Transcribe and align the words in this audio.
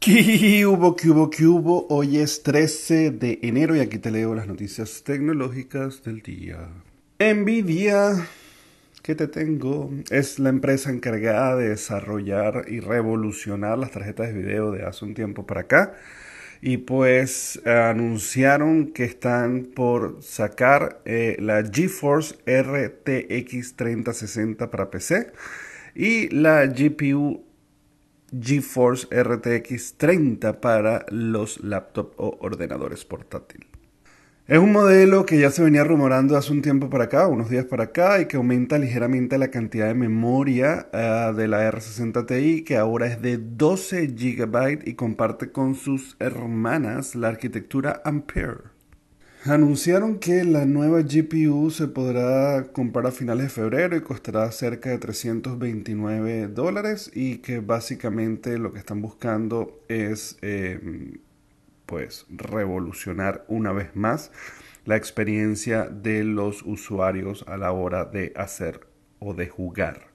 ¿Qué 0.00 0.64
hubo, 0.64 0.96
qué 0.96 1.10
hubo, 1.10 1.28
qué 1.28 1.44
hubo? 1.44 1.86
Hoy 1.90 2.16
es 2.16 2.42
13 2.42 3.10
de 3.10 3.38
enero 3.42 3.76
y 3.76 3.80
aquí 3.80 3.98
te 3.98 4.10
leo 4.10 4.34
las 4.34 4.46
noticias 4.46 5.02
tecnológicas 5.04 6.02
del 6.02 6.22
día. 6.22 6.70
Nvidia, 7.18 8.26
que 9.02 9.14
te 9.14 9.28
tengo, 9.28 9.90
es 10.08 10.38
la 10.38 10.48
empresa 10.48 10.88
encargada 10.88 11.54
de 11.56 11.68
desarrollar 11.68 12.64
y 12.68 12.80
revolucionar 12.80 13.76
las 13.76 13.90
tarjetas 13.90 14.28
de 14.28 14.32
video 14.32 14.70
de 14.70 14.84
hace 14.86 15.04
un 15.04 15.12
tiempo 15.12 15.46
para 15.46 15.60
acá. 15.60 15.92
Y 16.62 16.78
pues 16.78 17.60
anunciaron 17.66 18.94
que 18.94 19.04
están 19.04 19.66
por 19.66 20.22
sacar 20.22 21.02
eh, 21.04 21.36
la 21.40 21.62
GeForce 21.62 22.36
RTX 22.46 23.76
3060 23.76 24.70
para 24.70 24.90
PC 24.90 25.30
y 25.94 26.30
la 26.30 26.64
GPU 26.64 27.49
GeForce 28.38 29.08
RTX 29.10 29.94
30 29.96 30.60
para 30.60 31.06
los 31.10 31.62
laptops 31.62 32.14
o 32.18 32.38
ordenadores 32.40 33.04
portátiles. 33.04 33.68
Es 34.50 34.58
un 34.58 34.72
modelo 34.72 35.26
que 35.26 35.38
ya 35.38 35.50
se 35.50 35.62
venía 35.62 35.84
rumorando 35.84 36.36
hace 36.36 36.50
un 36.50 36.60
tiempo 36.60 36.90
para 36.90 37.04
acá, 37.04 37.28
unos 37.28 37.50
días 37.50 37.66
para 37.66 37.84
acá, 37.84 38.20
y 38.20 38.26
que 38.26 38.36
aumenta 38.36 38.78
ligeramente 38.78 39.38
la 39.38 39.52
cantidad 39.52 39.86
de 39.86 39.94
memoria 39.94 40.88
uh, 40.92 41.32
de 41.32 41.46
la 41.46 41.70
R60 41.70 42.26
Ti, 42.26 42.64
que 42.64 42.76
ahora 42.76 43.06
es 43.06 43.22
de 43.22 43.38
12 43.38 44.08
GB 44.08 44.88
y 44.88 44.94
comparte 44.94 45.52
con 45.52 45.76
sus 45.76 46.16
hermanas 46.18 47.14
la 47.14 47.28
arquitectura 47.28 48.02
Ampere. 48.04 48.79
Anunciaron 49.44 50.18
que 50.18 50.44
la 50.44 50.66
nueva 50.66 51.00
GPU 51.00 51.70
se 51.70 51.88
podrá 51.88 52.72
comprar 52.72 53.06
a 53.06 53.10
finales 53.10 53.44
de 53.44 53.48
febrero 53.48 53.96
y 53.96 54.02
costará 54.02 54.52
cerca 54.52 54.90
de 54.90 54.98
329 54.98 56.48
dólares 56.48 57.10
y 57.14 57.38
que 57.38 57.60
básicamente 57.60 58.58
lo 58.58 58.70
que 58.70 58.78
están 58.78 59.00
buscando 59.00 59.80
es 59.88 60.36
eh, 60.42 60.78
pues 61.86 62.26
revolucionar 62.28 63.46
una 63.48 63.72
vez 63.72 63.96
más 63.96 64.30
la 64.84 64.96
experiencia 64.96 65.84
de 65.84 66.22
los 66.22 66.62
usuarios 66.62 67.42
a 67.48 67.56
la 67.56 67.72
hora 67.72 68.04
de 68.04 68.34
hacer 68.36 68.88
o 69.20 69.32
de 69.32 69.48
jugar 69.48 70.09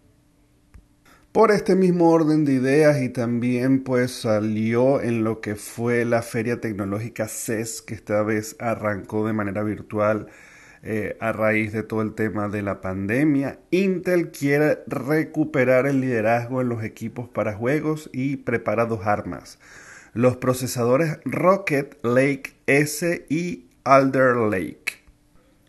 por 1.35 1.51
este 1.51 1.75
mismo 1.75 2.11
orden 2.11 2.45
de 2.45 2.53
ideas 2.53 3.01
y 3.01 3.09
también 3.09 3.83
pues 3.83 4.11
salió 4.21 5.01
en 5.01 5.25
lo 5.25 5.41
que 5.41 5.55
fue 5.55 6.05
la 6.05 6.21
feria 6.21 6.61
tecnológica 6.61 7.27
CES 7.27 7.81
que 7.81 7.93
esta 7.93 8.23
vez 8.23 8.55
arrancó 8.57 9.27
de 9.27 9.33
manera 9.33 9.61
virtual 9.61 10.27
eh, 10.81 11.17
a 11.19 11.33
raíz 11.33 11.73
de 11.73 11.83
todo 11.83 12.01
el 12.03 12.15
tema 12.15 12.47
de 12.47 12.61
la 12.61 12.79
pandemia. 12.79 13.59
Intel 13.69 14.31
quiere 14.31 14.79
recuperar 14.87 15.87
el 15.87 15.99
liderazgo 15.99 16.61
en 16.61 16.69
los 16.69 16.85
equipos 16.85 17.27
para 17.27 17.53
juegos 17.53 18.09
y 18.13 18.37
prepara 18.37 18.85
dos 18.85 19.05
armas. 19.05 19.59
Los 20.13 20.37
procesadores 20.37 21.19
Rocket 21.25 21.97
Lake 22.01 22.53
S 22.65 23.25
y 23.27 23.65
Alder 23.83 24.37
Lake. 24.37 25.04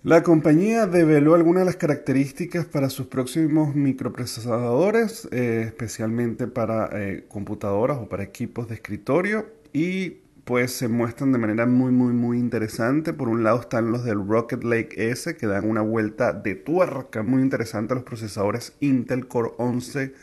La 0.06 0.22
compañía 0.22 0.86
develó 0.86 1.34
algunas 1.34 1.62
de 1.62 1.66
las 1.66 1.74
características 1.74 2.64
para 2.64 2.90
sus 2.90 3.08
próximos 3.08 3.74
microprocesadores, 3.74 5.26
eh, 5.32 5.64
especialmente 5.66 6.46
para 6.46 6.88
eh, 6.92 7.24
computadoras 7.26 7.98
o 7.98 8.08
para 8.08 8.22
equipos 8.22 8.68
de 8.68 8.76
escritorio. 8.76 9.46
Y 9.72 10.18
pues 10.44 10.70
se 10.70 10.86
muestran 10.86 11.32
de 11.32 11.38
manera 11.38 11.66
muy 11.66 11.90
muy 11.90 12.12
muy 12.12 12.38
interesante. 12.38 13.14
Por 13.14 13.28
un 13.28 13.42
lado 13.42 13.62
están 13.62 13.90
los 13.90 14.04
del 14.04 14.24
Rocket 14.24 14.62
Lake 14.62 15.10
S 15.10 15.36
que 15.36 15.48
dan 15.48 15.68
una 15.68 15.80
vuelta 15.80 16.32
de 16.32 16.54
tuerca. 16.54 17.24
Muy 17.24 17.42
interesante 17.42 17.94
a 17.94 17.96
los 17.96 18.04
procesadores 18.04 18.76
Intel 18.78 19.26
Core 19.26 19.54
11 19.58 20.14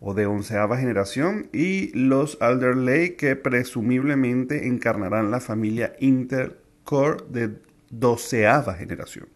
o 0.00 0.12
de 0.12 0.26
onceava 0.26 0.76
generación. 0.76 1.50
Y 1.52 1.96
los 1.96 2.36
Alder 2.40 2.76
Lake 2.76 3.14
que 3.14 3.36
presumiblemente 3.36 4.66
encarnarán 4.66 5.30
la 5.30 5.38
familia 5.38 5.92
Intel 6.00 6.56
Core 6.82 7.22
de 7.28 7.69
doceava 7.90 8.74
generación. 8.74 9.28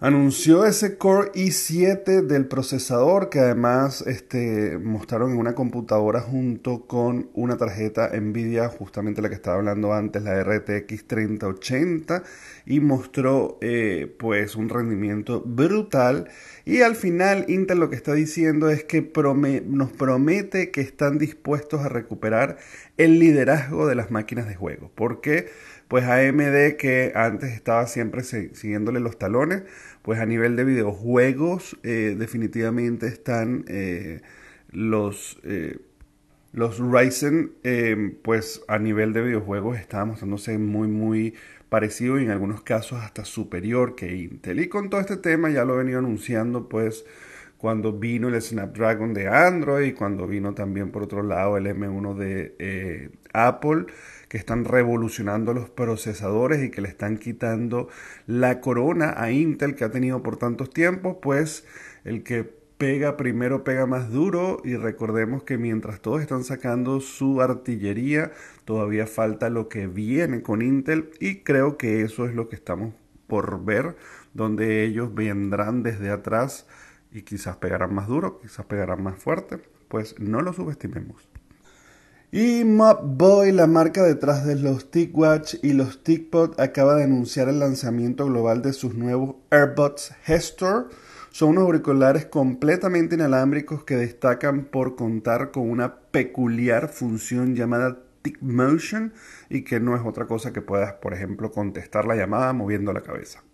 Anunció 0.00 0.66
ese 0.66 0.98
Core 0.98 1.30
i7 1.32 2.26
del 2.26 2.46
procesador 2.46 3.30
que 3.30 3.38
además 3.38 4.02
este, 4.06 4.76
mostraron 4.76 5.32
en 5.32 5.38
una 5.38 5.54
computadora 5.54 6.20
junto 6.20 6.86
con 6.86 7.30
una 7.32 7.56
tarjeta 7.56 8.10
Nvidia, 8.12 8.68
justamente 8.68 9.22
la 9.22 9.30
que 9.30 9.36
estaba 9.36 9.56
hablando 9.56 9.94
antes, 9.94 10.22
la 10.22 10.42
RTX 10.42 11.06
3080, 11.06 12.22
y 12.66 12.80
mostró 12.80 13.56
eh, 13.62 14.14
pues 14.18 14.56
un 14.56 14.68
rendimiento 14.68 15.42
brutal. 15.42 16.28
Y 16.66 16.82
al 16.82 16.96
final 16.96 17.46
Intel 17.48 17.78
lo 17.78 17.88
que 17.88 17.96
está 17.96 18.12
diciendo 18.12 18.68
es 18.68 18.84
que 18.84 19.10
nos 19.64 19.92
promete 19.92 20.70
que 20.70 20.82
están 20.82 21.16
dispuestos 21.16 21.80
a 21.80 21.88
recuperar 21.88 22.58
el 22.98 23.18
liderazgo 23.18 23.86
de 23.86 23.94
las 23.94 24.10
máquinas 24.10 24.48
de 24.48 24.54
juego. 24.54 24.90
¿Por 24.94 25.22
qué? 25.22 25.46
Pues 25.88 26.04
AMD 26.04 26.76
que 26.76 27.12
antes 27.14 27.52
estaba 27.52 27.86
siempre 27.86 28.22
siguiéndole 28.22 29.00
los 29.00 29.18
talones, 29.18 29.62
pues 30.02 30.18
a 30.20 30.26
nivel 30.26 30.56
de 30.56 30.64
videojuegos 30.64 31.78
eh, 31.82 32.16
definitivamente 32.18 33.06
están 33.06 33.64
eh, 33.68 34.22
los, 34.70 35.38
eh, 35.44 35.78
los 36.52 36.78
Ryzen, 36.78 37.52
pues 38.22 38.62
a 38.68 38.78
nivel 38.78 39.12
de 39.12 39.22
videojuegos 39.22 39.78
estaban 39.78 40.08
mostrándose 40.08 40.58
muy 40.58 40.88
muy 40.88 41.34
parecido 41.68 42.20
y 42.20 42.24
en 42.24 42.30
algunos 42.30 42.62
casos 42.62 43.02
hasta 43.02 43.24
superior 43.24 43.96
que 43.96 44.14
Intel. 44.14 44.60
Y 44.60 44.68
con 44.68 44.90
todo 44.90 45.00
este 45.00 45.16
tema 45.16 45.50
ya 45.50 45.64
lo 45.64 45.74
he 45.74 45.78
venido 45.78 45.98
anunciando 45.98 46.68
pues 46.68 47.04
cuando 47.64 47.94
vino 47.94 48.28
el 48.28 48.42
Snapdragon 48.42 49.14
de 49.14 49.26
Android, 49.26 49.94
cuando 49.96 50.26
vino 50.26 50.52
también 50.52 50.90
por 50.90 51.04
otro 51.04 51.22
lado 51.22 51.56
el 51.56 51.66
M1 51.66 52.14
de 52.14 53.10
Apple 53.32 53.86
que 54.28 54.36
están 54.36 54.66
revolucionando 54.66 55.54
los 55.54 55.70
procesadores 55.70 56.62
y 56.62 56.70
que 56.70 56.82
le 56.82 56.88
están 56.88 57.16
quitando 57.16 57.88
la 58.26 58.60
corona 58.60 59.14
a 59.16 59.30
Intel 59.30 59.76
que 59.76 59.84
ha 59.84 59.90
tenido 59.90 60.22
por 60.22 60.36
tantos 60.36 60.68
tiempos, 60.74 61.16
pues 61.22 61.64
el 62.04 62.22
que 62.22 62.44
pega 62.76 63.16
primero 63.16 63.64
pega 63.64 63.86
más 63.86 64.10
duro 64.10 64.60
y 64.62 64.76
recordemos 64.76 65.42
que 65.44 65.56
mientras 65.56 66.02
todos 66.02 66.20
están 66.20 66.44
sacando 66.44 67.00
su 67.00 67.40
artillería, 67.40 68.32
todavía 68.66 69.06
falta 69.06 69.48
lo 69.48 69.70
que 69.70 69.86
viene 69.86 70.42
con 70.42 70.60
Intel 70.60 71.12
y 71.18 71.36
creo 71.36 71.78
que 71.78 72.02
eso 72.02 72.26
es 72.26 72.34
lo 72.34 72.50
que 72.50 72.56
estamos 72.56 72.92
por 73.26 73.64
ver, 73.64 73.96
donde 74.34 74.84
ellos 74.84 75.14
vendrán 75.14 75.82
desde 75.82 76.10
atrás 76.10 76.66
y 77.14 77.22
quizás 77.22 77.56
pegarán 77.56 77.94
más 77.94 78.08
duro, 78.08 78.40
quizás 78.40 78.66
pegarán 78.66 79.02
más 79.02 79.16
fuerte, 79.16 79.60
pues 79.88 80.16
no 80.18 80.40
lo 80.40 80.52
subestimemos. 80.52 81.28
Y 82.32 82.64
Mobboy, 82.64 83.52
la 83.52 83.68
marca 83.68 84.02
detrás 84.02 84.44
de 84.44 84.56
los 84.56 84.90
TicWatch 84.90 85.54
y 85.62 85.74
los 85.74 86.02
TicPod, 86.02 86.60
acaba 86.60 86.96
de 86.96 87.04
anunciar 87.04 87.48
el 87.48 87.60
lanzamiento 87.60 88.26
global 88.26 88.60
de 88.60 88.72
sus 88.72 88.96
nuevos 88.96 89.36
AirBuds 89.50 90.12
Gestor. 90.24 90.90
Son 91.30 91.50
unos 91.50 91.64
auriculares 91.64 92.26
completamente 92.26 93.14
inalámbricos 93.14 93.84
que 93.84 93.96
destacan 93.96 94.64
por 94.64 94.96
contar 94.96 95.52
con 95.52 95.70
una 95.70 95.94
peculiar 96.10 96.88
función 96.88 97.54
llamada 97.54 97.98
TicMotion 98.22 99.12
y 99.48 99.62
que 99.62 99.78
no 99.78 99.94
es 99.94 100.02
otra 100.04 100.26
cosa 100.26 100.52
que 100.52 100.62
puedas, 100.62 100.94
por 100.94 101.14
ejemplo, 101.14 101.52
contestar 101.52 102.06
la 102.06 102.16
llamada 102.16 102.52
moviendo 102.52 102.92
la 102.92 103.02
cabeza. 103.02 103.44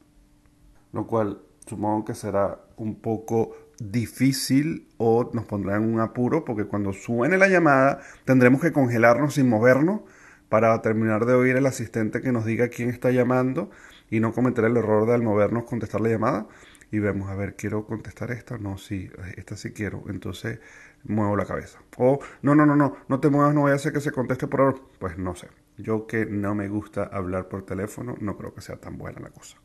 Lo 0.92 1.06
cual 1.06 1.42
supongo 1.70 2.04
que 2.04 2.14
será 2.14 2.60
un 2.76 2.96
poco 2.96 3.56
difícil 3.78 4.88
o 4.98 5.30
nos 5.32 5.46
pondrá 5.46 5.76
en 5.76 5.84
un 5.84 6.00
apuro 6.00 6.44
porque 6.44 6.64
cuando 6.64 6.92
suene 6.92 7.38
la 7.38 7.48
llamada 7.48 8.00
tendremos 8.24 8.60
que 8.60 8.72
congelarnos 8.72 9.34
sin 9.34 9.48
movernos 9.48 10.02
para 10.48 10.82
terminar 10.82 11.24
de 11.24 11.34
oír 11.34 11.56
el 11.56 11.66
asistente 11.66 12.20
que 12.20 12.32
nos 12.32 12.44
diga 12.44 12.68
quién 12.68 12.90
está 12.90 13.10
llamando 13.10 13.70
y 14.10 14.20
no 14.20 14.32
cometer 14.32 14.64
el 14.64 14.76
error 14.76 15.06
de 15.06 15.14
al 15.14 15.22
movernos 15.22 15.64
contestar 15.64 16.00
la 16.00 16.10
llamada 16.10 16.46
y 16.90 16.98
vemos, 16.98 17.30
a 17.30 17.36
ver, 17.36 17.54
quiero 17.54 17.86
contestar 17.86 18.32
esta, 18.32 18.58
no, 18.58 18.76
sí, 18.76 19.08
esta 19.36 19.56
sí 19.56 19.70
quiero, 19.70 20.02
entonces 20.08 20.58
muevo 21.04 21.36
la 21.36 21.46
cabeza. 21.46 21.78
O, 21.96 22.18
no, 22.42 22.56
no, 22.56 22.66
no, 22.66 22.74
no, 22.74 22.96
no 23.06 23.20
te 23.20 23.30
muevas, 23.30 23.54
no 23.54 23.60
voy 23.60 23.70
a 23.70 23.76
hacer 23.76 23.92
que 23.92 24.00
se 24.00 24.10
conteste 24.10 24.48
por 24.48 24.60
ahora. 24.60 24.78
Pues 24.98 25.16
no 25.16 25.36
sé, 25.36 25.46
yo 25.78 26.08
que 26.08 26.26
no 26.26 26.56
me 26.56 26.68
gusta 26.68 27.04
hablar 27.04 27.48
por 27.48 27.64
teléfono, 27.64 28.16
no 28.20 28.36
creo 28.36 28.52
que 28.54 28.60
sea 28.60 28.76
tan 28.76 28.98
buena 28.98 29.20
la 29.20 29.30
cosa. 29.30 29.56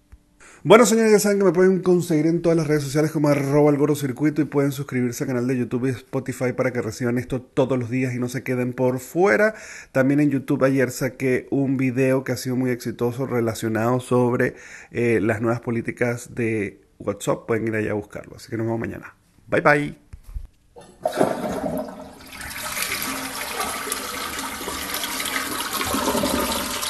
Bueno, 0.67 0.87
señores, 0.87 1.11
ya 1.11 1.19
saben 1.19 1.37
que 1.37 1.45
me 1.45 1.51
pueden 1.51 1.79
conseguir 1.83 2.25
en 2.25 2.41
todas 2.41 2.57
las 2.57 2.65
redes 2.65 2.81
sociales 2.81 3.11
como 3.11 3.27
arroba 3.27 3.69
el 3.69 3.95
circuito 3.95 4.41
y 4.41 4.45
pueden 4.45 4.71
suscribirse 4.71 5.23
al 5.23 5.27
canal 5.27 5.45
de 5.45 5.59
YouTube 5.59 5.85
y 5.85 5.89
Spotify 5.89 6.53
para 6.53 6.73
que 6.73 6.81
reciban 6.81 7.19
esto 7.19 7.39
todos 7.39 7.77
los 7.77 7.91
días 7.91 8.15
y 8.15 8.17
no 8.17 8.29
se 8.29 8.41
queden 8.41 8.73
por 8.73 8.97
fuera. 8.99 9.53
También 9.91 10.21
en 10.21 10.31
YouTube 10.31 10.63
ayer 10.63 10.89
saqué 10.89 11.47
un 11.51 11.77
video 11.77 12.23
que 12.23 12.31
ha 12.31 12.37
sido 12.37 12.55
muy 12.55 12.71
exitoso 12.71 13.27
relacionado 13.27 13.99
sobre 13.99 14.55
eh, 14.89 15.19
las 15.21 15.39
nuevas 15.39 15.61
políticas 15.61 16.33
de 16.33 16.81
WhatsApp. 16.97 17.45
Pueden 17.45 17.67
ir 17.67 17.75
allá 17.75 17.91
a 17.91 17.93
buscarlo. 17.93 18.35
Así 18.35 18.49
que 18.49 18.57
nos 18.57 18.65
vemos 18.65 18.79
mañana. 18.79 19.13
Bye 19.45 19.61
bye. 19.61 21.25